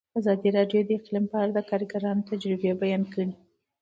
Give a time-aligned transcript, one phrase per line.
[0.19, 3.31] ازادي راډیو د اقلیم په اړه د کارګرانو تجربې بیان کړي.